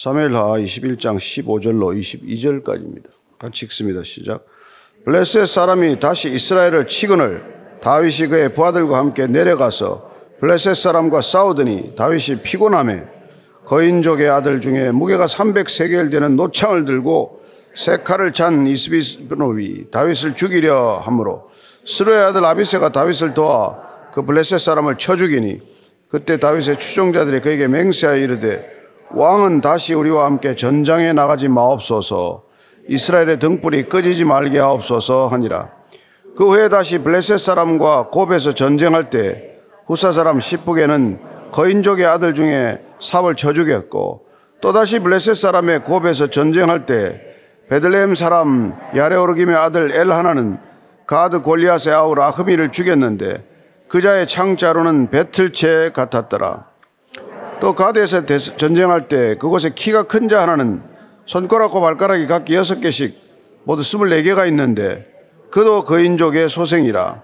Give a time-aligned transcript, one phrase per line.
[0.00, 3.06] 사무엘하 21장 15절로 22절까지입니다.
[3.36, 4.04] 같이 읽습니다.
[4.04, 4.46] 시작.
[5.04, 7.42] 블레셋 사람이 다시 이스라엘을 치거늘
[7.82, 10.08] 다윗이 그의 부하들과 함께 내려가서
[10.38, 13.06] 블레셋 사람과 싸우더니 다윗이 피곤함에
[13.64, 17.40] 거인족의 아들 중에 무게가 300세겔 되는 노창을 들고
[17.74, 21.50] 세 칼을 찬 이스비노이 다윗을 죽이려 하므로
[21.84, 25.60] 스루의 아들 아비세가 다윗을 도와 그 블레셋 사람을 쳐 죽이니
[26.08, 28.77] 그때 다윗의 추종자들이 그에게 맹세하여 이르되
[29.10, 32.42] 왕은 다시 우리와 함께 전장에 나가지 마옵소서
[32.88, 35.70] 이스라엘의 등불이 꺼지지 말게 하옵소서 하니라
[36.36, 41.18] 그 후에 다시 블레셋 사람과 곱에서 전쟁할 때 후사 사람 시프게는
[41.52, 44.26] 거인족의 아들 중에 삽을 쳐 죽였고
[44.60, 47.20] 또다시 블레셋 사람의 곱에서 전쟁할 때
[47.70, 50.58] 베들레헴 사람 야레오르김의 아들 엘 하나는
[51.06, 53.44] 가드 골리앗의 아우 라흐미를 죽였는데
[53.88, 56.67] 그자의 창자로는 배틀채 같았더라.
[57.60, 58.24] 또 가드에서
[58.56, 60.82] 전쟁할 때 그곳에 키가 큰 자 하나는
[61.26, 63.18] 손가락과 발가락이 각기 여섯 개씩
[63.64, 65.06] 모두 스물네 개가 있는데
[65.50, 67.22] 그도 거인족의 소생이라.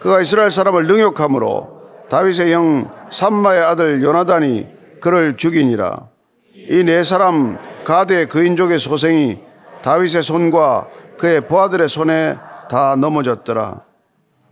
[0.00, 1.78] 그가 이스라엘 사람을 능욕함으로
[2.10, 4.66] 다윗의 형 삼마의 아들 요나단이
[5.00, 6.08] 그를 죽이니라.
[6.54, 9.40] 이 네 사람 가드의 거인족의 소생이
[9.82, 12.36] 다윗의 손과 그의 부하들의 손에
[12.70, 13.82] 다 넘어졌더라.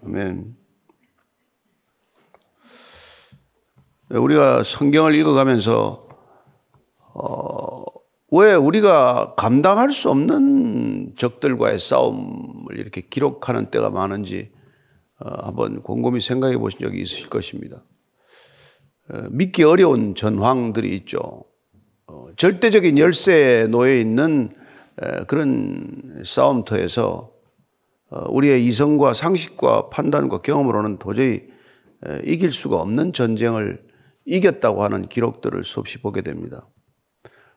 [0.06, 0.56] 아멘.
[4.10, 6.06] 우리가 성경을 읽어가면서
[7.14, 7.84] 어,
[8.30, 14.52] 왜 우리가 감당할 수 없는 적들과의 싸움을 이렇게 기록하는 때가 많은지
[15.18, 17.82] 어, 한번 곰곰이 생각해 보신 적이 있으실 것입니다.
[19.10, 21.44] 어, 믿기 어려운 전황들이 있죠.
[22.06, 24.54] 어, 절대적인 열쇠에 놓여 있는
[25.02, 27.32] 에, 그런 싸움터에서
[28.10, 31.42] 어, 우리의 이성과 상식과 판단과 경험으로는 도저히
[32.06, 33.85] 에, 이길 수가 없는 전쟁을
[34.26, 36.68] 이겼다고 하는 기록들을 수없이 보게 됩니다.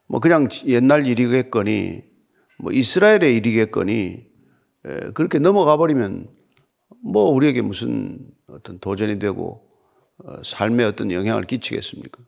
[0.07, 2.03] 뭐 그냥 옛날 일이겠거니
[2.59, 4.27] 뭐 이스라엘의 일이겠거니
[5.13, 6.29] 그렇게 넘어가 버리면
[7.03, 9.69] 뭐 우리에게 무슨 어떤 도전이 되고
[10.23, 12.21] 어, 삶에 어떤 영향을 끼치겠습니까?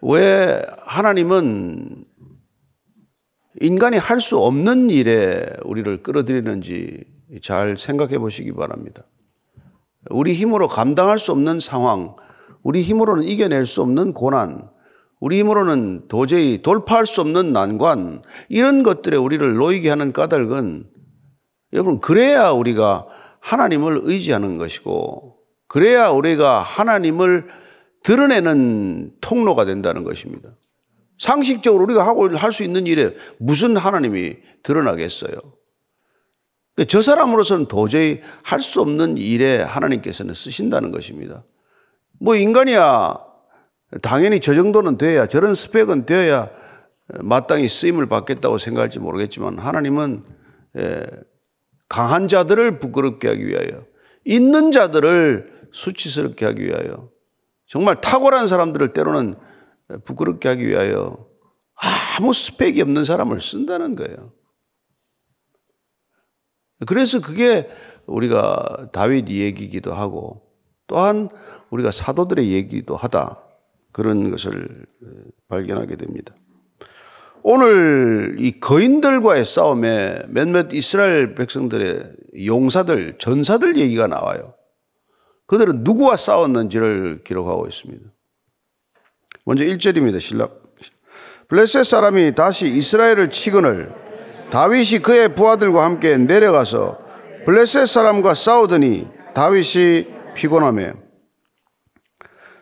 [0.00, 2.04] 왜 하나님은
[3.60, 7.04] 인간이 할 수 없는 일에 우리를 끌어들이는지
[7.42, 9.04] 잘 생각해 보시기 바랍니다.
[10.10, 12.16] 우리 힘으로 감당할 수 없는 상황,
[12.64, 14.68] 우리 힘으로는 이겨낼 수 없는 고난,
[15.20, 20.86] 우리 힘으로는 도저히 돌파할 수 없는 난관, 이런 것들에 우리를 놓이게 하는 까닭은
[21.74, 23.06] 여러분, 그래야 우리가
[23.40, 25.36] 하나님을 의지하는 것이고,
[25.68, 27.46] 그래야 우리가 하나님을
[28.02, 30.50] 드러내는 통로가 된다는 것입니다.
[31.18, 35.32] 상식적으로 우리가 하고 할 수 있는 일에 무슨 하나님이 드러나겠어요?
[36.88, 41.44] 저 사람으로서는 도저히 할 수 없는 일에 하나님께서는 쓰신다는 것입니다.
[42.20, 43.18] 뭐 인간이야
[44.02, 46.50] 당연히 저 정도는 돼야 저런 스펙은 되어야
[47.22, 50.24] 마땅히 쓰임을 받겠다고 생각할지 모르겠지만 하나님은
[50.78, 51.06] 예,
[51.88, 53.86] 강한 자들을 부끄럽게 하기 위하여
[54.24, 57.10] 있는 자들을 수치스럽게 하기 위하여
[57.66, 59.34] 정말 탁월한 사람들을 때로는
[60.04, 61.28] 부끄럽게 하기 위하여
[62.16, 64.32] 아무 스펙이 없는 사람을 쓴다는 거예요.
[66.86, 67.68] 그래서 그게
[68.06, 70.43] 우리가 다윗 얘기기도 하고
[70.94, 71.28] 또한
[71.70, 73.40] 우리가 사도들의 얘기도 하다.
[73.90, 74.86] 그런 것을
[75.48, 76.32] 발견하게 됩니다.
[77.42, 82.12] 오늘 이 거인들과의 싸움에 몇몇 이스라엘 백성들의
[82.46, 84.54] 용사들, 전사들 얘기가 나와요.
[85.46, 88.04] 그들은 누구와 싸웠는지를 기록하고 있습니다.
[89.44, 90.20] 먼저 1절입니다.
[90.20, 90.62] 신락.
[91.48, 93.92] 블레셋 사람이 다시 이스라엘을 치거늘
[94.50, 96.98] 다윗이 그의 부하들과 함께 내려가서
[97.44, 100.92] 블레셋 사람과 싸우더니 다윗이 피곤함에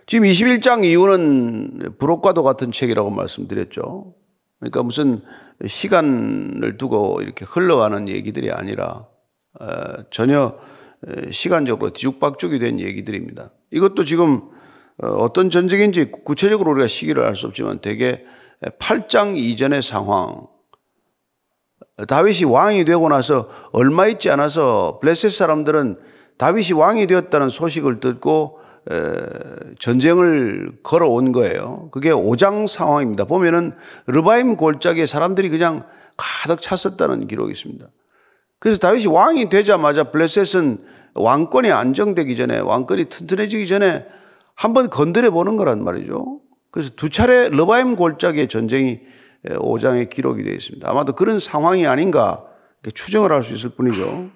[0.07, 4.15] 지금 21장 이후는 부록과도 같은 책이라고 말씀드렸죠.
[4.59, 5.23] 그러니까 무슨
[5.65, 9.07] 시간을 두고 이렇게 흘러가는 얘기들이 아니라
[9.61, 9.67] 어,
[10.11, 10.59] 전혀
[11.31, 13.53] 시간적으로 뒤죽박죽이 된 얘기들입니다.
[13.71, 14.51] 이것도 지금
[15.03, 18.25] 어, 어떤 전쟁인지 구체적으로 우리가 시기를 알 수 없지만 대개
[18.79, 20.47] 8장 이전의 상황,
[22.07, 25.99] 다윗이 왕이 되고 나서 얼마 있지 않아서 블레셋 사람들은
[26.39, 28.59] 다윗이 왕이 되었다는 소식을 듣고
[29.79, 31.89] 전쟁을 걸어온 거예요.
[31.93, 33.25] 그게 오장 상황입니다.
[33.25, 33.73] 보면은
[34.07, 35.85] 르바임 골짜기에 사람들이 그냥
[36.17, 37.87] 가득 찼었다는 기록이 있습니다.
[38.59, 40.85] 그래서 다윗이 왕이 되자마자 블레셋은
[41.15, 44.07] 왕권이 안정되기 전에 왕권이 튼튼해지기 전에
[44.55, 46.41] 한번 건드려 보는 거란 말이죠.
[46.71, 49.01] 그래서 두 차례 르바임 골짜기의 전쟁이
[49.45, 50.89] 5장에 기록이 되어 있습니다.
[50.89, 52.45] 아마도 그런 상황이 아닌가
[52.95, 54.31] 추정을 할 수 있을 뿐이죠.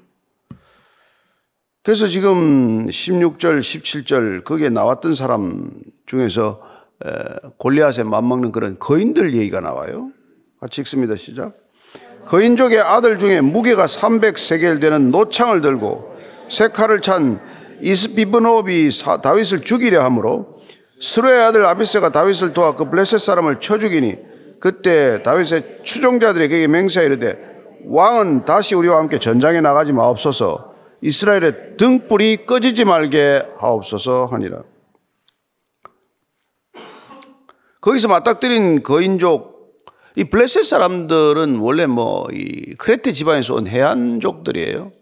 [1.86, 5.70] 그래서 지금 16절, 17절 거기에 나왔던 사람
[6.06, 6.60] 중에서
[7.04, 7.10] 에,
[7.58, 10.10] 골리앗에 맞먹는 그런 거인들 얘기가 나와요.
[10.60, 11.14] 같이 읽습니다.
[11.14, 11.52] 시작.
[12.26, 16.16] 거인족의 아들 중에 무게가 300세겔 되는 노창을 들고
[16.48, 17.38] 세 칼을 찬
[17.82, 18.90] 이스비브노비
[19.22, 20.58] 다윗을 죽이려 하므로
[21.00, 24.16] 스루의 아들 아비세가 다윗을 도와 그 블레셋 사람을 쳐 죽이니
[24.58, 27.38] 그때 다윗의 추종자들이 그에게 맹세하 이르되
[27.84, 30.65] 왕은 다시 우리와 함께 전장에 나가지 마옵소서
[31.02, 34.62] 이스라엘의 등불이 꺼지지 말게 하옵소서 하니라.
[37.80, 39.56] 거기서 맞닥뜨린 거인족
[40.16, 44.92] 이 블레셋 사람들은 원래 뭐 이 크레테 지방에서 온 해안족들이에요.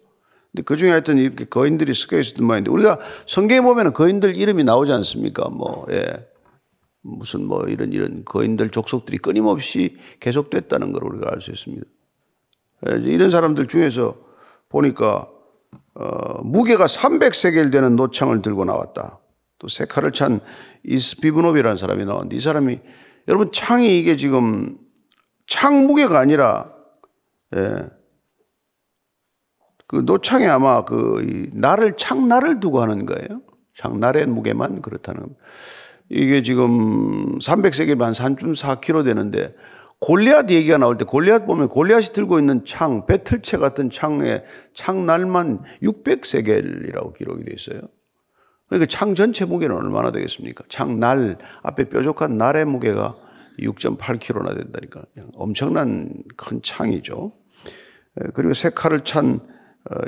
[0.53, 4.93] 근데 그 중에 하여튼 이렇게 거인들이 섞여 있었던 모양인데 우리가 성경에 보면 거인들 이름이 나오지
[4.93, 5.49] 않습니까?
[5.49, 6.05] 뭐, 예.
[7.03, 11.85] 무슨 뭐 이런 이런 거인들 족속들이 끊임없이 계속됐다는 걸 우리가 알 수 있습니다.
[12.89, 14.17] 예, 이런 사람들 중에서
[14.69, 15.29] 보니까
[15.95, 19.21] 어, 무게가 300세겔 되는 노창을 들고 나왔다.
[19.59, 20.41] 또 세 칼을 찬
[20.85, 22.81] 이스비브노비라는 사람이 나왔는데 이 사람이
[23.29, 24.77] 여러분 창이 이게 지금
[25.47, 26.71] 창 무게가 아니라
[27.57, 27.89] 예,
[29.87, 33.43] 그 노창에 아마 그 날을 창날을 두고 하는 거예요.
[33.75, 35.41] 창날의 무게만 그렇다는 겁니다.
[36.11, 39.55] 이게 지금 300세겔만 3.4kg 되는데
[40.05, 47.17] 골리앗 얘기가 나올 때 골리앗 보면 골리앗이 들고 있는 창, 배틀채 같은 창의 창날만 600세겔이라고
[47.17, 47.81] 기록이 되어 있어요.
[48.69, 50.65] 그러니까 창 전체 무게는 얼마나 되겠습니까?
[50.69, 53.17] 창날 앞에 뾰족한 날의 무게가
[53.61, 55.05] 6.8kg나 된다니까
[55.37, 57.33] 엄청난 큰 창이죠.
[58.35, 59.54] 그리고 세 칼을 찬 어,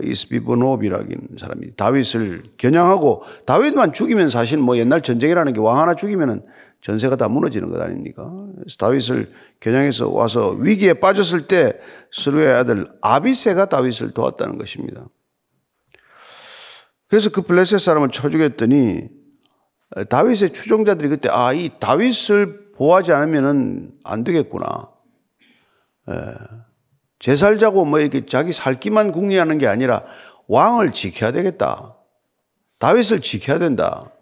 [0.03, 6.43] 이스비브노비라긴 사람이 다윗을 겨냥하고 다윗만 죽이면 사실 뭐 옛날 전쟁이라는 게 왕 하나 죽이면은
[6.81, 8.31] 전세가 다 무너지는 것 아닙니까?
[8.57, 9.31] 그래서 다윗을
[9.61, 11.79] 겨냥해서 와서 위기에 빠졌을 때
[12.13, 15.07] 스루의 아들 아비세가 다윗을 도왔다는 것입니다.
[17.09, 19.09] 그래서 그 블레셋 사람을 쳐 죽였더니
[20.09, 24.91] 다윗의 추종자들이 그때 아, 이 다윗을 보호하지 않으면은 안 되겠구나.
[26.11, 26.66] 예.
[27.27, 30.05] 제 살자고 뭐 이렇게 자기 살기만 궁리하는 게 아니라
[30.47, 31.97] 왕을 지켜야 되겠다.
[32.79, 34.13] 다윗을 지켜야 된다.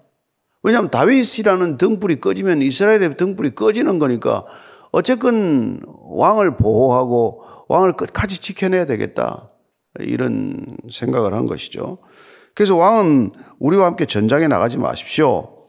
[0.63, 4.47] 왜냐하면 다윗이라는 등불이 꺼지면 이스라엘의 등불이 꺼지는 거니까
[4.91, 9.51] 어쨌건 왕을 보호하고 왕을 끝까지 지켜내야 되겠다.
[9.99, 11.99] 이런 생각을 한 것이죠.
[12.55, 15.67] 그래서 왕은 우리와 함께 전장에 나가지 마십시오.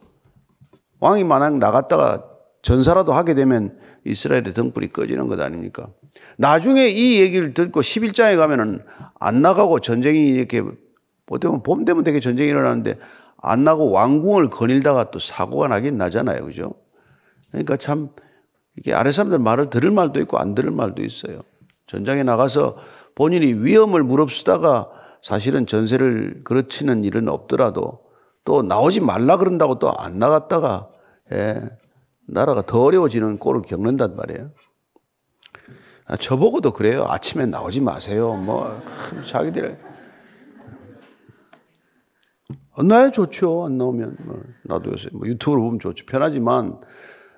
[1.02, 2.24] 왕이 만약 나갔다가
[2.66, 5.88] 전사라도 하게 되면 이스라엘의 등불이 꺼지는 것 아닙니까?
[6.38, 8.84] 나중에 이 얘기를 듣고 11장에 가면은
[9.20, 10.64] 안 나가고 전쟁이 이렇게
[11.28, 12.98] 보통 봄 되면 되게 전쟁이 일어나는데
[13.38, 16.44] 안 나고 왕궁을 거닐다가 또 사고가 나긴 나잖아요.
[16.44, 16.74] 그죠?
[17.52, 18.10] 그러니까 참
[18.78, 21.42] 이게 아래 사람들 말을 들을 말도 있고 안 들을 말도 있어요.
[21.86, 22.78] 전장에 나가서
[23.14, 24.90] 본인이 위험을 무릅쓰다가
[25.22, 28.00] 사실은 전세를 그르치는 일은 없더라도
[28.44, 30.90] 또 나오지 말라 그런다고 또 안 나갔다가
[31.32, 31.62] 예,
[32.28, 34.52] 나라가 더 어려워지는 꼴을 겪는단 말이에요.
[36.08, 37.06] 아, 저보고도 그래요.
[37.08, 38.34] 아침에 나오지 마세요.
[38.36, 38.82] 뭐
[39.28, 39.80] 자기들
[42.78, 43.66] 안 나야 좋죠.
[43.66, 46.06] 안 나오면 뭐, 나도 요새 뭐 유튜브로 보면 좋죠.
[46.06, 46.80] 편하지만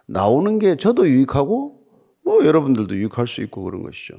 [0.07, 1.79] 나오는 게 저도 유익하고
[2.25, 4.15] 뭐 여러분들도 유익할 수 있고 그런 것이죠.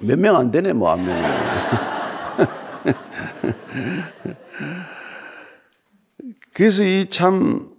[0.00, 1.16] 몇 명 안 되네 뭐 한 명.
[6.52, 7.74] 그래서 이 참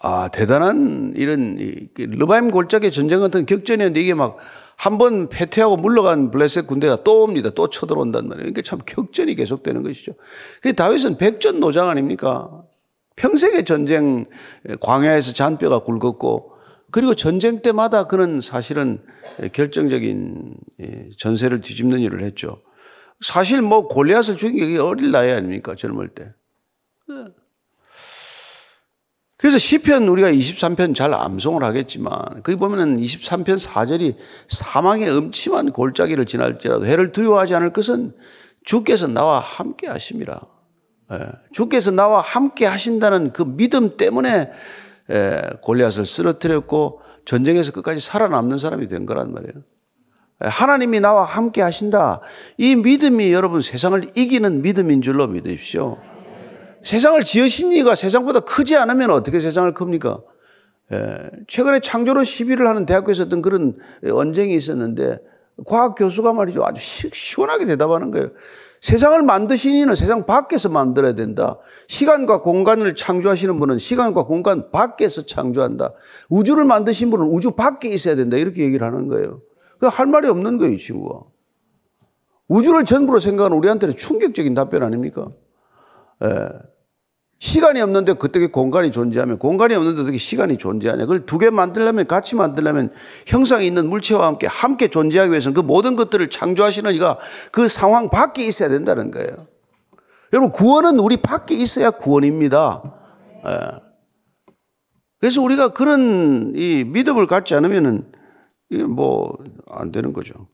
[0.00, 1.56] 아, 대단한 이런
[1.96, 4.38] 르바임 골짜기 전쟁 같은 격전이었는데 이게 막
[4.78, 7.50] 한 번 패퇴하고 물러간 블레셋 군대가 또 옵니다.
[7.50, 8.44] 또 쳐들어온단 말이에요.
[8.44, 10.12] 그러니까 참 격전이 계속되는 것이죠.
[10.62, 12.62] 그 다윗은 백전 노장 아닙니까?
[13.16, 14.26] 평생의 전쟁
[14.80, 16.52] 광야에서 잔뼈가 굵었고
[16.92, 19.02] 그리고 전쟁 때마다 그는 사실은
[19.52, 20.54] 결정적인
[21.18, 22.62] 전세를 뒤집는 일을 했죠.
[23.20, 25.74] 사실 뭐 골리앗을 죽인 게 어릴 나이 아닙니까?
[25.74, 26.32] 젊을 때.
[29.48, 32.12] 그래서 시편 우리가 23편 잘 암송을 하겠지만
[32.42, 34.14] 거기 보면은 23편 4절이
[34.46, 38.12] 사망의 음침한 골짜기를 지날지라도 해를 두려워하지 않을 것은
[38.66, 40.38] 주께서 나와 함께 하심이라.
[41.12, 41.18] 예,
[41.52, 44.52] 주께서 나와 함께 하신다는 그 믿음 때문에
[45.08, 49.62] 예, 골리앗을 쓰러뜨렸고 전쟁에서 끝까지 살아남는 사람이 된 거란 말이에요.
[50.44, 52.20] 예, 하나님이 나와 함께 하신다.
[52.58, 55.96] 이 믿음이 여러분 세상을 이기는 믿음인 줄로 믿으십시오.
[56.82, 60.20] 세상을 지으신 이가 세상보다 크지 않으면 어떻게 세상을 큽니까?
[60.92, 63.76] 예, 최근에 창조로 시비를 하는 대학교에서 어떤 그런
[64.10, 65.18] 언쟁이 있었는데
[65.66, 66.64] 과학 교수가 말이죠.
[66.64, 66.80] 아주
[67.12, 68.30] 시원하게 대답하는 거예요.
[68.80, 71.58] 세상을 만드신 이는 세상 밖에서 만들어야 된다.
[71.88, 75.94] 시간과 공간을 창조하시는 분은 시간과 공간 밖에서 창조한다.
[76.30, 78.36] 우주를 만드신 분은 우주 밖에 있어야 된다.
[78.36, 79.42] 이렇게 얘기를 하는 거예요.
[79.82, 81.24] 할 말이 없는 거예요, 이 친구가.
[82.46, 85.28] 우주를 전부로 생각하는 우리한테는 충격적인 답변 아닙니까?
[86.24, 86.48] 예.
[87.40, 91.02] 시간이 없는데 그때 공간이 존재하면 공간이 없는데 어떻게 시간이 존재하냐.
[91.02, 92.92] 그걸 두 개 만들려면 같이 만들려면
[93.26, 97.18] 형상이 있는 물체와 함께 함께 존재하기 위해서는 그 모든 것들을 창조하시는 이가
[97.52, 99.46] 그 상황 밖에 있어야 된다는 거예요.
[100.32, 102.82] 여러분 구원은 우리 밖에 있어야 구원입니다.
[103.46, 103.88] 예.
[105.20, 108.10] 그래서 우리가 그런 이 믿음을 갖지 않으면은
[108.70, 110.48] 뭐안 되는 거죠.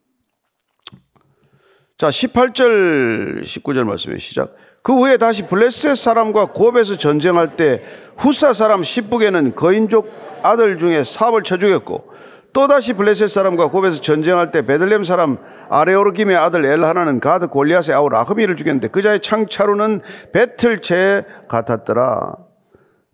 [1.97, 4.55] 자, 18절, 19절 말씀에 시작.
[4.85, 7.83] 그 후에 다시 블레셋 사람과 고업에서 전쟁할 때
[8.19, 10.13] 후사 사람 십북에는 거인족
[10.43, 12.13] 아들 중에 삽을 쳐 죽였고
[12.53, 15.39] 또다시 블레셋 사람과 고업에서 전쟁할 때 베들렘 사람
[15.71, 20.03] 아레오르김의 아들 엘하나는 가드 골리앗의 아우 라흐미를 죽였는데 그자의 창차루는
[20.35, 22.35] 배틀채 같았더라.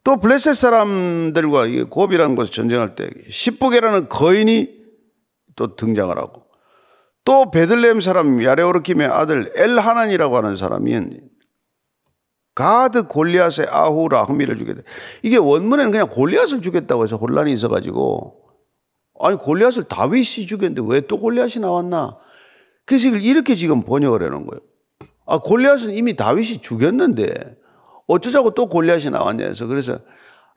[0.03, 4.69] 또 블레셋 사람들과 고업이라는 곳에서 전쟁할 때 십북이라는 거인이
[5.55, 6.47] 또 등장을 하고
[7.25, 11.31] 또 베들레헴 사람 야레오르킴의 아들 엘하난이라고 하는 사람이
[12.61, 14.83] 가드 골리앗의 아후 라흐미를 죽였다.
[15.23, 18.37] 이게 원문에는 그냥 골리앗을 죽였다고 해서 혼란이 있어가지고
[19.19, 22.19] 아니 골리앗을 다윗이 죽였는데 왜 또 골리앗이 나왔나?
[22.85, 24.61] 그래서 이렇게 지금 번역을 해놓은 거예요.
[25.25, 27.57] 아 골리앗은 이미 다윗이 죽였는데
[28.07, 29.99] 어쩌자고 또 골리앗이 나왔냐 해서 그래서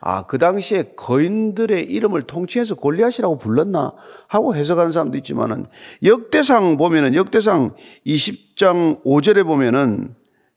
[0.06, 3.94] 아, 그 당시에 거인들의 이름을 통칭해서 골리앗이라고 불렀나
[4.28, 5.68] 하고 해석하는 사람도 있지만은
[6.04, 10.16] 역대상 보면은 역대상 20장 5절에 보면은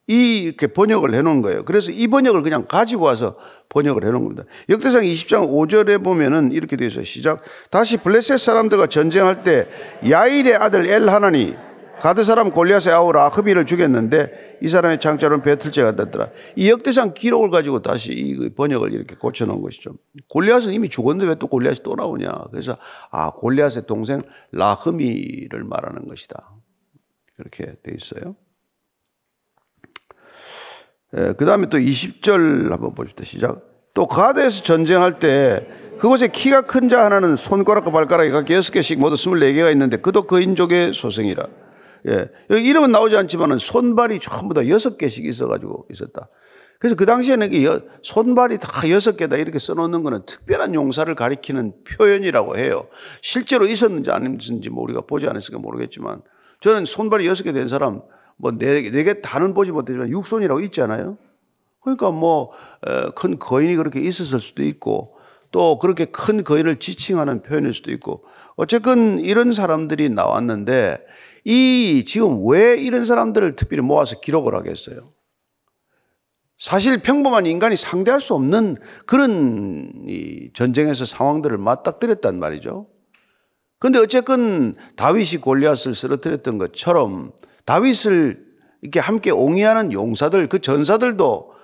[0.08, 1.64] 이 이렇게 번역을 해 놓은 거예요.
[1.64, 3.36] 그래서 이 번역을 그냥 가지고 와서
[3.68, 4.44] 번역을 해 놓은 겁니다.
[4.68, 7.04] 역대상 20장 5절에 보면은 이렇게 되어 있어요.
[7.04, 7.42] 시작.
[7.70, 9.66] 다시 블레셋 사람들과 전쟁할 때
[10.08, 11.56] 야일의 아들 엘 하나니
[12.00, 16.30] 가드 사람 골리앗의 아우 라흐비를 죽였는데 이 사람의 창자로는 배틀제가 됐더라.
[16.54, 19.92] 이 역대상 기록을 가지고 다시 이 번역을 이렇게 고쳐놓은 것이죠.
[20.28, 22.30] 골리앗은 이미 죽었는데 왜 또 골리앗이 또 나오냐.
[22.50, 22.76] 그래서
[23.10, 24.22] 아 골리앗의 동생
[24.52, 26.50] 라흐미를 말하는 것이다.
[27.36, 28.36] 그렇게 돼 있어요.
[31.38, 33.24] 그 다음에 또 20절 한번 보십시다.
[33.24, 33.62] 시작.
[33.94, 35.66] 또 가드에서 전쟁할 때
[35.98, 40.26] 그곳에 키가 큰 자 하나는 손가락과 발가락이 각각 여섯 개씩 모두 스물네 개가 있는데 그도
[40.26, 41.46] 그 인족의 소생이라.
[42.08, 42.28] 예.
[42.50, 46.28] 여기 이름은 나오지 않지만은 손발이 전부 다 여섯 개씩 있어가지고 있었다.
[46.78, 47.48] 그래서 그 당시에는
[48.02, 52.88] 손발이 다 여섯 개다 이렇게 써놓는 거는 특별한 용사를 가리키는 표현이라고 해요.
[53.22, 56.20] 실제로 있었는지 아닌지 뭐 우리가 보지 않았으니까 모르겠지만
[56.60, 58.02] 저는 손발이 여섯 개 된 사람
[58.36, 61.18] 뭐네 네개 다는 보지 못했지만 육손이라고 있잖아요.
[61.80, 62.50] 그러니까 뭐
[63.14, 65.16] 큰 거인이 그렇게 있었을 수도 있고
[65.50, 68.24] 또 그렇게 큰 거인을 지칭하는 표현일 수도 있고
[68.56, 70.98] 어쨌든 이런 사람들이 나왔는데
[71.44, 75.12] 이 지금 왜 이런 사람들을 특별히 모아서 기록을 하겠어요?
[76.58, 79.92] 사실 평범한 인간이 상대할 수 없는 그런
[80.54, 82.88] 전쟁에서 상황들을 맞닥뜨렸단 말이죠.
[83.78, 87.32] 근데 어쨌건 다윗이 골리앗을 쓰러뜨렸던 것처럼
[87.66, 88.46] 다윗을
[88.80, 91.54] 이렇게 함께 옹이하는 용사들, 그 전사들도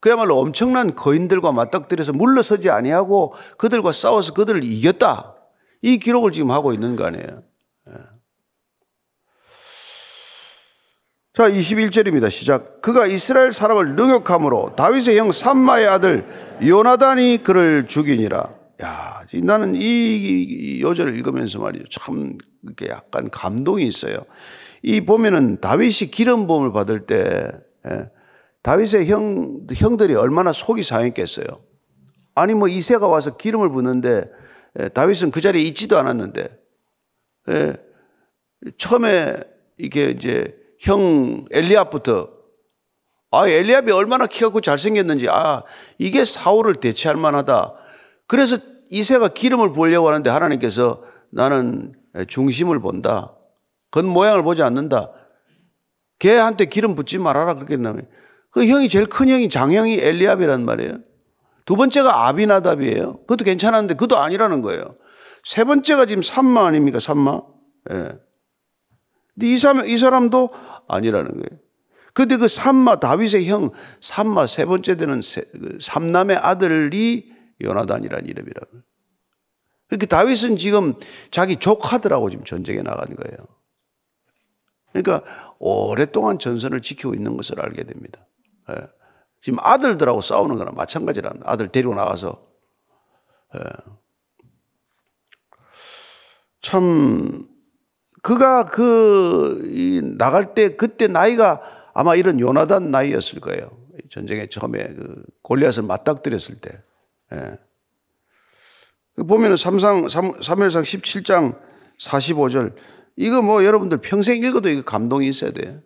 [0.00, 5.36] 그야말로 엄청난 거인들과 맞닥뜨려서 물러서지 아니하고 그들과 싸워서 그들을 이겼다.
[5.82, 7.42] 이 기록을 지금 하고 있는 거 아니에요.
[7.88, 7.92] 예.
[11.34, 12.30] 자, 21절입니다.
[12.30, 12.82] 시작.
[12.82, 16.26] 그가 이스라엘 사람을 능욕함으로 다윗의 형 삼마의 아들
[16.66, 18.59] 요나단이 그를 죽이니라.
[18.82, 21.84] 야, 나는 이 요절을 읽으면서 말이죠.
[21.90, 24.24] 참 이렇게 약간 감동이 있어요.
[24.82, 27.50] 이 보면은 다윗이 기름 부음을 받을 때
[27.88, 28.10] 예,
[28.62, 31.46] 다윗의 형 형들이 얼마나 속이 상했겠어요.
[32.34, 34.24] 아니 뭐 이세가 와서 기름을 붓는데
[34.78, 36.48] 예, 다윗은 그 자리에 있지도 않았는데
[37.50, 37.76] 예,
[38.78, 39.40] 처음에
[39.78, 42.30] 이게 이제 형 엘리압부터
[43.32, 45.62] 아 엘리압이 얼마나 키가 크고 잘생겼는지 아
[45.98, 47.74] 이게 사울을 대체할 만하다.
[48.26, 48.58] 그래서
[48.90, 51.94] 이세가 기름을 부으려고 하는데 하나님께서 나는
[52.28, 53.36] 중심을 본다.
[53.90, 55.12] 겉 모양을 보지 않는다.
[56.18, 58.06] 걔한테 기름 붓지 말아라 그랬겠나면
[58.50, 60.98] 그 형이 제일 큰 형이 장형이 엘리압이란 말이에요.
[61.64, 63.20] 두 번째가 아비나답이에요.
[63.20, 64.96] 그것도 괜찮았는데 그것도 아니라는 거예요.
[65.44, 66.98] 세 번째가 지금 삼마 아닙니까?
[66.98, 67.40] 삼마.
[67.92, 67.94] 예.
[69.34, 70.50] 근데 이 사람, 이 사람도
[70.88, 71.60] 아니라는 거예요.
[72.12, 73.70] 근데 그 삼마, 다윗의 형,
[74.00, 77.32] 삼마 세 번째 되는 세, 그 삼남의 아들이
[77.62, 78.66] 요나단이라는 이름이라고.
[79.88, 80.94] 그러니까 다윗은 지금
[81.30, 83.38] 자기 조카들하고 지금 전쟁에 나간 거예요.
[84.92, 85.22] 그러니까
[85.58, 88.26] 오랫동안 전선을 지키고 있는 것을 알게 됩니다.
[88.70, 88.76] 예.
[89.40, 92.46] 지금 아들들하고 싸우는 거랑 마찬가지라는 아들 데리고 나가서
[93.56, 93.60] 예.
[96.60, 97.46] 참
[98.22, 101.60] 그가 그 나갈 때 그때 나이가
[101.94, 103.76] 아마 이런 요나단 나이였을 거예요.
[104.10, 106.82] 전쟁에 처음에 그 골리앗을 맞닥뜨렸을 때.
[107.34, 107.58] 예.
[109.22, 111.58] 보면은 삼상 3일상 17장
[111.98, 112.74] 45절
[113.16, 115.80] 이거 뭐 여러분들 평생 읽어도 이거 감동이 있어야 돼.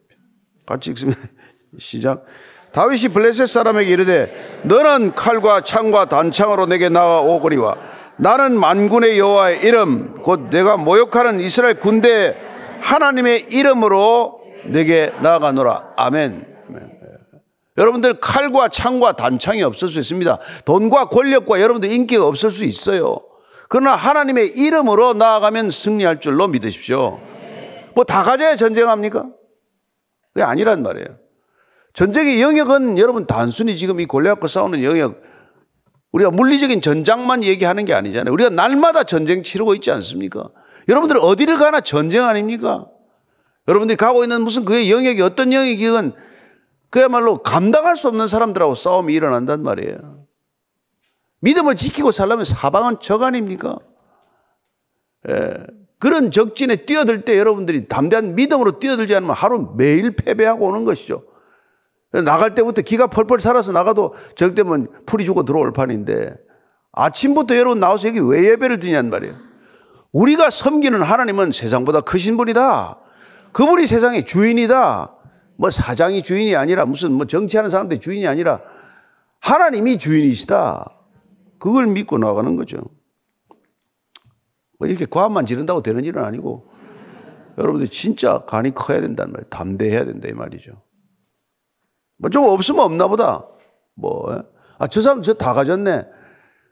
[0.66, 1.14] 같이 읽으면
[1.78, 2.24] 시작.
[2.72, 7.76] 다윗이 블레셋 사람에게 이르되 너는 칼과 창과 단창으로 내게 나아오거리와
[8.16, 12.36] 나는 만군의 여호와의 이름 곧 내가 모욕하는 이스라엘 군대
[12.80, 16.53] 하나님의 이름으로 내게 나아가노라 아멘.
[17.76, 20.38] 여러분들 칼과 창과 단창이 없을 수 있습니다.
[20.64, 23.16] 돈과 권력과 여러분들 인기가 없을 수 있어요.
[23.68, 27.20] 그러나 하나님의 이름으로 나아가면 승리할 줄로 믿으십시오.
[27.94, 29.26] 뭐 다 가져야 전쟁합니까?
[30.32, 31.06] 그게 아니란 말이에요.
[31.94, 35.22] 전쟁의 영역은 여러분 단순히 지금 이 골리앗과 싸우는 영역
[36.12, 38.32] 우리가 물리적인 전장만 얘기하는 게 아니잖아요.
[38.32, 40.50] 우리가 날마다 전쟁 치르고 있지 않습니까?
[40.88, 42.86] 여러분들 어디를 가나 전쟁 아닙니까?
[43.66, 46.14] 여러분들이 가고 있는 무슨 그의 영역이 어떤 영역이건
[46.94, 50.26] 그야말로 감당할 수 없는 사람들하고 싸움이 일어난단 말이에요.
[51.40, 53.78] 믿음을 지키고 살려면 사방은 적 아닙니까?
[55.28, 55.54] 예.
[55.98, 61.24] 그런 적진에 뛰어들 때 여러분들이 담대한 믿음으로 뛰어들지 않으면 하루 매일 패배하고 오는 것이죠.
[62.12, 66.36] 나갈 때부터 기가 펄펄 살아서 나가도 적되면 풀이 주고 들어올 판인데
[66.92, 69.34] 아침부터 여러분 나와서 여기 왜 예배를 드냐는 말이에요.
[70.12, 73.00] 우리가 섬기는 하나님은 세상보다 크신 분이다.
[73.52, 75.23] 그분이 세상의 주인이다.
[75.56, 78.60] 뭐 사장이 주인이 아니라 무슨 뭐 정치하는 사람들이 주인이 아니라
[79.40, 80.90] 하나님이 주인이시다.
[81.58, 82.78] 그걸 믿고 나가는 거죠.
[84.78, 86.70] 뭐 이렇게 과함만 지른다고 되는 일은 아니고
[87.58, 89.48] 여러분들 진짜 간이 커야 된다는 말이에요.
[89.50, 90.82] 담대해야 된다 이 말이죠.
[92.18, 93.46] 뭐 좀 없으면 없나 보다.
[93.94, 94.42] 뭐,
[94.78, 96.04] 아, 저 사람 저 다 가졌네.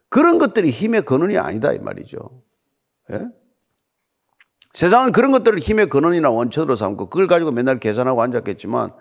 [0.08, 2.42] 그런 것들이 힘의 근원이 아니다 이 말이죠.
[3.12, 3.28] 예?
[4.74, 8.92] 세상은 그런 것들을 힘의 근원이나 원천으로 삼고 그걸 가지고 맨날 계산하고 앉았겠지만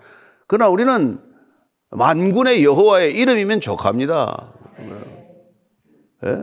[0.47, 1.19] 그러나 우리는
[1.91, 4.53] 만군의 여호와의 이름이면 족합니다.
[6.25, 6.37] 예?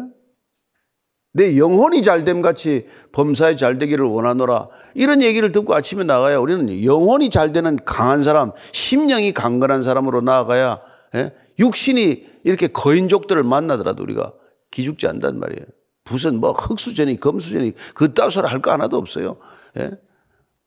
[1.34, 4.68] 내 영혼이 잘됨 같이 범사에 잘 되기를 원하노라.
[4.94, 10.80] 이런 얘기를 듣고 아침에 나가야 우리는 영혼이 잘 되는 강한 사람, 심령이 강건한 사람으로 나아가야
[11.14, 11.34] 예?
[11.58, 14.32] 육신이 이렇게 거인족들을 만나더라도 우리가
[14.70, 15.64] 기죽지 않단 말이에요.
[16.10, 19.38] 무슨 뭐 흑수전이 금수전이 그따위 소리 할 거 하나도 없어요.
[19.78, 19.90] 예?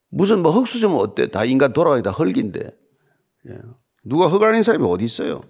[0.10, 1.30] 무슨 뭐 흑수전은 어때?
[1.30, 2.60] 다 인간 돌아가기 다 흙인데.
[3.50, 3.58] 예.
[4.04, 5.42] 누가 흙 아닌 사람이 어디 있어요?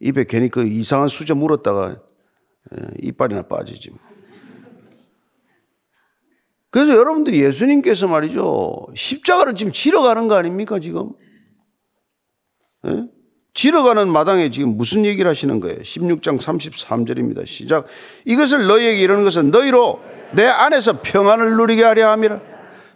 [0.00, 1.96] 입에 괜히 그 이상한 수저 물었다가
[2.72, 3.90] 예, 이빨이나 빠지지.
[6.70, 8.86] 그래서 여러분들이 예수님께서 말이죠.
[8.94, 11.12] 십자가를 지금 지러 가는 거 아닙니까, 지금?
[12.86, 13.08] 예?
[13.60, 15.76] 지러 가는 마당에 지금 무슨 얘기를 하시는 거예요?
[15.80, 17.46] 16장 33절입니다.
[17.46, 17.84] 시작.
[18.24, 20.00] 이것을 너희에게 이르는 것은 너희로
[20.32, 22.40] 내 안에서 평안을 누리게 하려 함이라.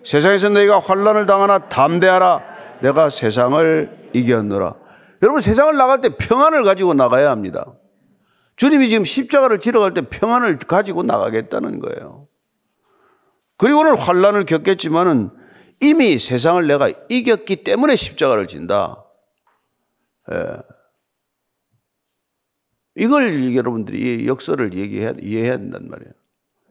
[0.06, 2.40] 세상에서 너희가 환란을 당하나 담대하라.
[2.80, 4.74] 내가 세상을 이겼노라.
[5.20, 7.66] 여러분 세상을 나갈 때 평안을 가지고 나가야 합니다.
[8.56, 12.26] 주님이 지금 십자가를 지러 갈 때 평안을 가지고 나가겠다는 거예요.
[13.58, 15.28] 그리고는 환란을 겪겠지만은
[15.82, 19.03] 이미 세상을 내가 이겼기 때문에 십자가를 진다.
[20.32, 20.56] 예.
[22.96, 26.12] 이걸 여러분들이 역설을 얘기해야, 이해해야 된단 말이에요.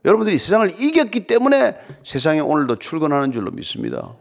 [0.05, 4.15] 여러분들이 세상을 이겼기 때문에 세상에 오늘도 출근하는 줄로 믿습니다.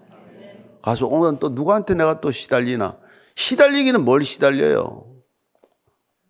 [0.82, 2.98] 가서 오늘 또 누구한테 내가 또 시달리나?
[3.36, 5.06] 시달리기는 뭘 시달려요?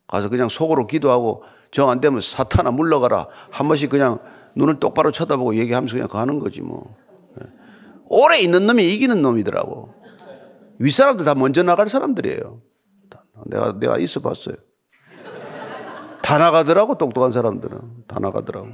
[0.06, 3.28] 가서 그냥 속으로 기도하고 정 안 되면 사탄아 물러가라.
[3.50, 4.18] 한 번씩 그냥
[4.54, 6.94] 눈을 똑바로 쳐다보고 얘기하면서 그냥 가는 거지 뭐.
[7.40, 7.46] 예.
[8.10, 9.94] 오래 있는 놈이 이기는 놈이더라고.
[10.78, 12.60] 윗사람들 다 먼저 나갈 사람들이에요.
[13.46, 14.54] 내가, 내가 있어 봤어요.
[16.22, 17.78] 다 나가더라고, 똑똑한 사람들은.
[18.06, 18.68] 다 나가더라고.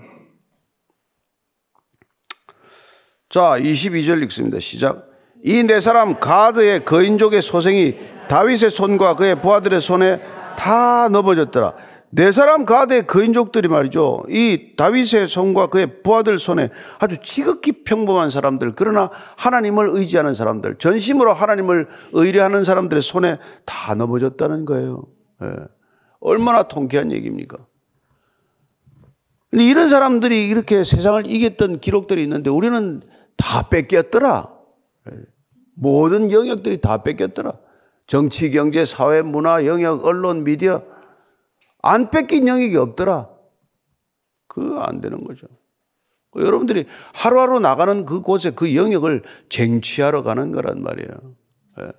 [3.31, 4.59] 자, 22절 읽습니다.
[4.61, 5.07] 시작.
[5.45, 7.97] 이 네 사람 가드의 거인족의 소생이
[8.29, 10.21] 다윗의 손과 그의 부하들의 손에
[10.57, 11.75] 다 넘어졌더라.
[12.11, 14.25] 네 사람 가대 거인족들이 말이죠.
[14.31, 21.35] 이 다윗의 손과 그의 부하들 손에 아주 지극히 평범한 사람들, 그러나 하나님을 의지하는 사람들, 전심으로
[21.35, 25.05] 하나님을 의뢰하는 사람들의 손에 다 넘어졌다는 거예요.
[25.43, 25.55] 예.
[26.21, 27.59] 얼마나 통쾌한 얘기입니까?
[29.51, 33.03] 근데 이런 사람들이 이렇게 세상을 이겼던 기록들이 있는데 우리는
[33.37, 34.49] 다 뺏겼더라.
[35.11, 35.17] 예.
[35.75, 37.53] 모든 영역들이 다 뺏겼더라.
[38.07, 40.83] 정치, 경제, 사회, 문화, 영역, 언론, 미디어
[41.89, 43.29] 안 뺏긴 영역이 없더라.
[44.47, 45.47] 그거 안 되는 거죠.
[46.37, 51.11] 여러분들이 하루하루 나가는 그 곳에 그 영역을 쟁취하러 가는 거란 말이에요.
[51.81, 51.93] 예.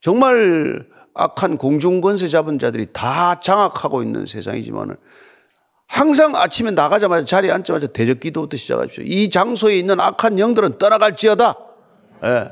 [0.00, 4.96] 정말 악한 공중권세 잡은 자들이 다 장악하고 있는 세상이지만
[5.86, 9.04] 항상 아침에 나가자마자 자리에 앉자마자 대적 기도부터 시작하십시오.
[9.04, 11.56] 이 장소에 있는 악한 영들은 떠나갈지어다.
[12.24, 12.50] 예.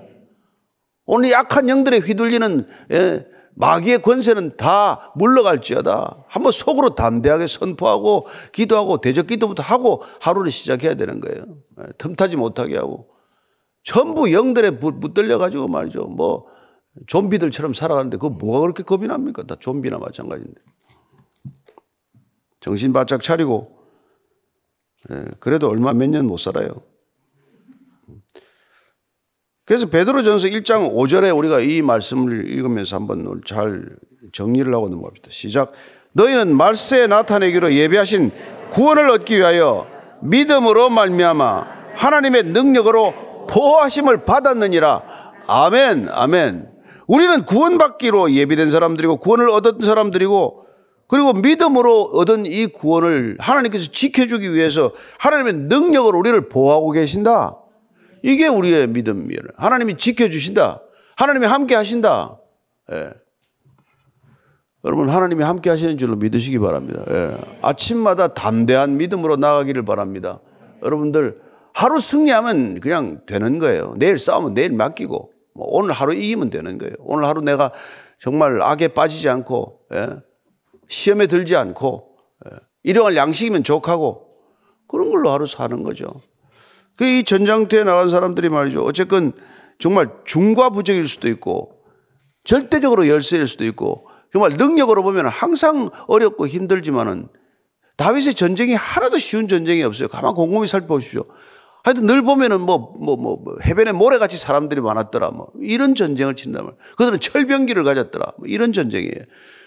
[1.06, 3.26] 오늘 약한 영들에 휘둘리는 예,
[3.58, 6.24] 마귀의 권세는 다 물러갈지어다.
[6.28, 11.44] 한번 속으로 담대하게 선포하고 기도하고 대적 기도부터 하고 하루를 시작해야 되는 거예요.
[11.80, 13.08] 예, 틈타지 못하게 하고
[13.82, 16.04] 전부 영들에 붙들려 가지고 말이죠.
[16.04, 16.46] 뭐
[17.06, 19.44] 좀비들처럼 살아가는데 그거 뭐가 그렇게 겁이 납니까?
[19.44, 20.60] 다 좀비나 마찬가지인데.
[22.60, 23.78] 정신 바짝 차리고
[25.10, 26.68] 예, 그래도 얼마 몇 년 못 살아요.
[29.66, 33.84] 그래서 베드로전서 1장 5절에 우리가 이 말씀을 읽으면서 한번 잘
[34.32, 35.28] 정리를 하고 넘어갑니다.
[35.30, 35.72] 시작.
[36.12, 38.30] 너희는 말세에 나타내기로 예비하신
[38.70, 39.88] 구원을 얻기 위하여
[40.22, 43.12] 믿음으로 말미암아 하나님의 능력으로
[43.50, 45.02] 보호하심을 받았느니라.
[45.48, 46.10] 아멘.
[46.12, 46.68] 아멘.
[47.08, 50.64] 우리는 구원받기로 예비된 사람들이고 구원을 얻은 사람들이고
[51.08, 57.56] 그리고 믿음으로 얻은 이 구원을 하나님께서 지켜주기 위해서 하나님의 능력으로 우리를 보호하고 계신다.
[58.26, 59.40] 이게 우리의 믿음이에요.
[59.56, 60.82] 하나님이 지켜주신다.
[61.16, 62.40] 하나님이 함께 하신다.
[62.92, 63.12] 예.
[64.84, 67.04] 여러분, 하나님이 함께 하시는 줄로 믿으시기 바랍니다.
[67.08, 67.38] 예.
[67.62, 70.40] 아침마다 담대한 믿음으로 나가기를 바랍니다.
[70.82, 71.40] 여러분들,
[71.72, 73.94] 하루 승리하면 그냥 되는 거예요.
[73.96, 76.94] 내일 싸우면 내일 맡기고, 뭐 오늘 하루 이기면 되는 거예요.
[76.98, 77.70] 오늘 하루 내가
[78.18, 80.08] 정말 악에 빠지지 않고, 예.
[80.88, 82.56] 시험에 들지 않고, 예.
[82.82, 84.26] 일용할 양식이면 족하고,
[84.88, 86.06] 그런 걸로 하루 사는 거죠.
[86.96, 88.82] 그 이 전장터에 나간 사람들이 말이죠.
[88.82, 89.32] 어쨌건
[89.78, 91.72] 정말 중과 부적일 수도 있고
[92.44, 97.28] 절대적으로 열세일 수도 있고 정말 능력으로 보면 항상 어렵고 힘들지만은
[97.96, 100.08] 다윗의 전쟁이 하나도 쉬운 전쟁이 없어요.
[100.08, 101.24] 가만 곰곰이 살펴보십시오.
[101.82, 105.30] 하여튼 늘 보면은 뭐, 뭐, 뭐, 뭐 해변에 모래같이 사람들이 많았더라.
[105.30, 106.76] 뭐 이런 전쟁을 말이에요.
[106.96, 108.32] 그들은 철병기를 가졌더라.
[108.38, 109.24] 뭐 이런 전쟁이에요.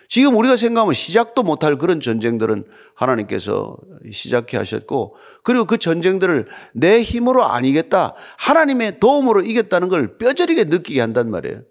[0.10, 3.78] 지금 우리가 생각하면 시작도 못할 그런 전쟁들은 하나님께서
[4.12, 8.16] 시작해 하셨고 그리고 그 전쟁들을 내 힘으로 안 이겼다.
[8.40, 11.62] 하나님의 도움으로 이겼다는 걸 뼈저리게 느끼게 한단 말이에요.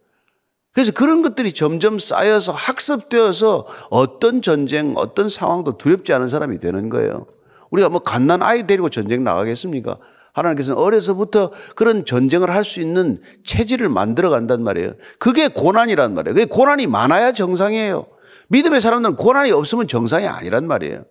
[0.73, 7.27] 그래서 그런 것들이 점점 쌓여서 학습되어서 어떤 전쟁, 어떤 상황도 두렵지 않은 사람이 되는 거예요.
[7.71, 9.99] 우리가 뭐 갓난 아이 데리고 전쟁 나가겠습니까?
[10.33, 14.93] 하나님께서는 어려서부터 그런 전쟁을 할 수 있는 체질을 만들어 간단 말이에요.
[15.19, 16.35] 그게 고난이란 말이에요.
[16.35, 18.07] 그게 고난이 많아야 정상이에요.
[18.49, 21.05] 믿음의 사람들은 고난이 없으면 정상이 아니란 말이에요.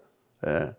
[0.47, 0.75] 예.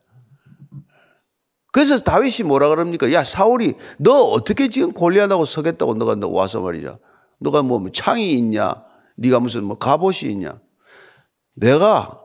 [1.72, 3.12] 그래서 다윗이 뭐라 그럽니까?
[3.12, 6.98] 야, 사울이 너 어떻게 지금 골리앗하고 서겠다고 너가 너 와서 말이죠.
[7.38, 8.84] 너가 뭐 창이 있냐?
[9.16, 10.60] 네가 무슨 뭐 갑옷이 있냐?
[11.54, 12.20] 내가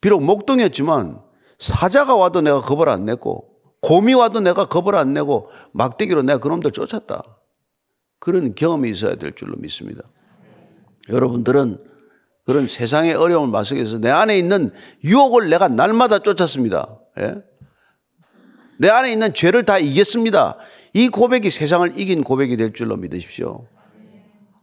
[0.00, 1.20] 비록 목동이었지만
[1.58, 6.72] 사자가 와도 내가 겁을 안 냈고 곰이 와도 내가 겁을 안 내고 막대기로 내가 그놈들
[6.72, 7.22] 쫓았다.
[8.18, 10.02] 그런 경험이 있어야 될 줄로 믿습니다.
[11.08, 11.93] 여러분들은
[12.44, 14.70] 그런 세상의 어려움을 마속에서 내 안에 있는
[15.02, 16.98] 유혹을 내가 날마다 쫓았습니다.
[17.20, 17.36] 예?
[18.78, 20.56] 내 안에 있는 죄를 다 이겼습니다.
[20.92, 23.66] 이 고백이 세상을 이긴 고백이 될 줄로 믿으십시오.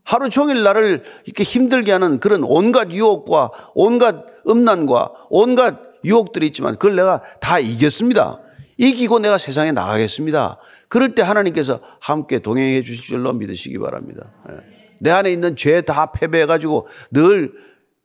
[0.04, 6.96] 하루 종일 나를 이렇게 힘들게 하는 그런 온갖 유혹과 온갖 음란과 온갖 유혹들이 있지만 그걸
[6.96, 8.40] 내가 다 이겼습니다.
[8.78, 10.58] 이기고 내가 세상에 나가겠습니다.
[10.88, 14.32] 그럴 때 하나님께서 함께 동행해 주실 줄로 믿으시기 바랍니다.
[14.50, 14.56] 예.
[15.00, 17.54] 내 안에 있는 죄 다 패배해가지고 늘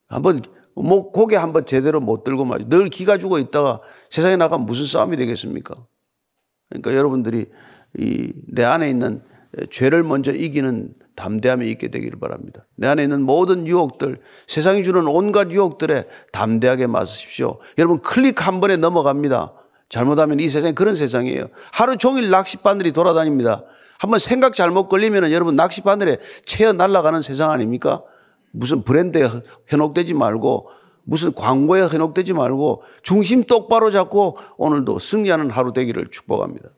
[0.09, 0.43] 한번
[0.75, 2.69] 뭐 고개 한번 제대로 못 들고 말이죠.
[2.69, 5.75] 늘 기가 죽어 있다가 세상에 나가면 무슨 싸움이 되겠습니까?
[6.69, 7.47] 그러니까 여러분들이
[7.99, 9.23] 이 내 안에 있는
[9.71, 12.67] 죄를 먼저 이기는 담대함이 있게 되기를 바랍니다.
[12.75, 17.59] 내 안에 있는 모든 유혹들, 세상이 주는 온갖 유혹들에 담대하게 맞으십시오.
[17.79, 19.55] 여러분 클릭 한 번에 넘어갑니다.
[19.89, 21.49] 잘못하면 이 세상이 그런 세상이에요.
[21.73, 23.65] 하루 종일 낚시바늘이 돌아다닙니다.
[23.99, 28.03] 한번 생각 잘못 걸리면 여러분 낚시바늘에 채어 날아가는 세상 아닙니까?
[28.57, 29.29] 무슨 브랜드에
[29.67, 30.69] 현혹되지 말고
[31.05, 36.71] 무슨 광고에 현혹되지 말고 중심 똑바로 잡고 오늘도 승리하는 하루 되기를 축복합니다.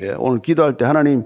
[0.00, 1.24] 네, 오늘 기도할 때 하나님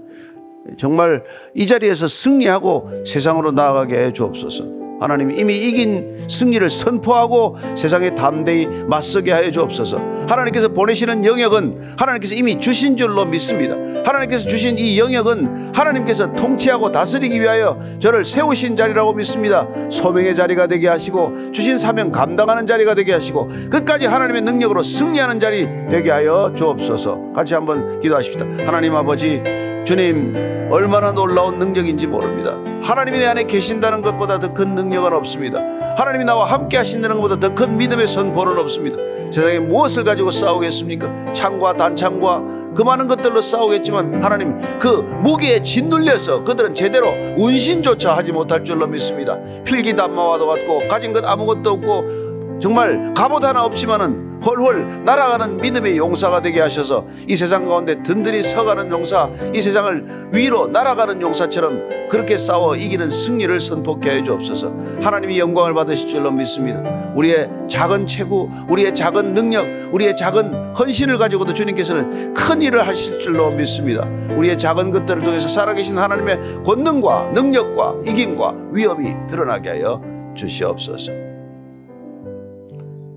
[0.77, 1.23] 정말
[1.55, 4.79] 이 자리에서 승리하고 세상으로 나아가게 해 주옵소서.
[4.99, 9.97] 하나님 이미 이긴 승리를 선포하고 세상에 담대히 맞서게 하여 주옵소서.
[10.29, 13.75] 하나님께서 보내시는 영역은 하나님께서 이미 주신 줄로 믿습니다.
[14.05, 19.67] 하나님께서 주신 이 영역은 하나님께서 통치하고 다스리기 위하여 저를 세우신 자리라고 믿습니다.
[19.89, 25.67] 소명의 자리가 되게 하시고 주신 사명 감당하는 자리가 되게 하시고 끝까지 하나님의 능력으로 승리하는 자리
[25.89, 27.33] 되게 하여 주옵소서.
[27.35, 28.45] 같이 한번 기도하십시다.
[28.65, 29.41] 하나님 아버지
[29.85, 32.55] 주님 얼마나 놀라운 능력인지 모릅니다.
[32.83, 35.78] 하나님이 내 안에 계신다는 것보다 더 큰 능력은 없습니다.
[35.99, 38.95] 하나님이 나와 함께 하신다는 것보다 더 큰 믿음의 선포는 없습니다.
[39.33, 41.33] 세상에 무엇을 가지고 싸우겠습니까?
[41.33, 44.87] 창과 단창과 그 많은 것들로 싸우겠지만 하나님 그
[45.21, 49.37] 무기에 짓눌려서 그들은 제대로 운신조차 하지 못할 줄로 믿습니다.
[49.65, 52.28] 필기 담마와도 같고 가진 것 아무것도 없고
[52.59, 58.89] 정말 갑옷 하나 없지만은 훨훨 날아가는 믿음의 용사가 되게 하셔서 이 세상 가운데 든든히 서가는
[58.89, 64.73] 용사, 이 세상을 위로 날아가는 용사처럼 그렇게 싸워 이기는 승리를 선포케 해 주옵소서.
[65.01, 66.81] 하나님이 영광을 받으실 줄로 믿습니다.
[67.15, 73.51] 우리의 작은 체구, 우리의 작은 능력, 우리의 작은 헌신을 가지고도 주님께서는 큰 일을 하실 줄로
[73.51, 74.07] 믿습니다.
[74.37, 80.01] 우리의 작은 것들을 통해서 살아계신 하나님의 권능과 능력과 이김과 위엄이 드러나게 하여
[80.35, 81.28] 주시옵소서.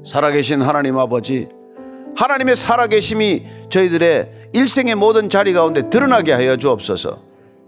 [0.06, 1.48] 살아계신 하나님 아버지,
[2.16, 7.20] 하나님의 살아계심이 저희들의 일생의 모든 자리 가운데 드러나게 하여 주옵소서.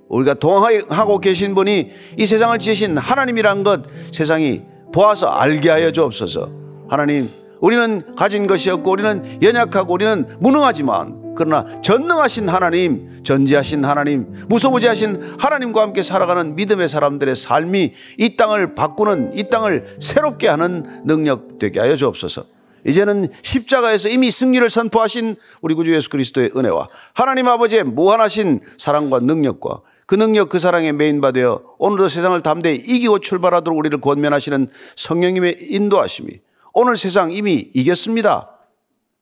[0.09, 6.51] 우리가 동행하고 계신 분이 이 세상을 지으신 하나님이란 것 세상이 보아서 알게 하여 주옵소서.
[6.89, 15.37] 하나님, 우리는 가진 것이 없고 우리는 연약하고 우리는 무능하지만 그러나 전능하신 하나님, 전지하신 하나님, 무소부지하신
[15.39, 21.81] 하나님과 함께 살아가는 믿음의 사람들의 삶이 이 땅을 바꾸는 이 땅을 새롭게 하는 능력 되게
[21.81, 22.47] 하여 주옵소서.
[22.87, 29.81] 이제는 십자가에서 이미 승리를 선포하신 우리 구주 예수 그리스도의 은혜와 하나님 아버지의 무한하신 사랑과 능력과
[30.07, 36.41] 그 능력 그 사랑에 메인받아 오늘도 세상을 담대히 이기고 출발하도록 우리를 권면하시는 성령님의 인도하심이
[36.75, 38.54] 오늘 세상 이미 이겼습니다.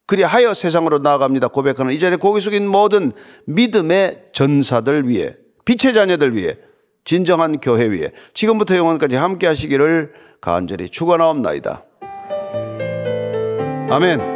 [0.07, 1.49] 그리하여 세상으로 나아갑니다.
[1.49, 3.13] 고백하는 이 자리에 고개 숙인 모든
[3.47, 5.35] 믿음의 전사들 위해
[5.65, 6.55] 빛의 자녀들 위해
[7.05, 11.85] 진정한 교회 위해 지금부터 영원까지 함께 하시기를 간절히 축원하옵나이다.
[13.91, 14.32] 아멘.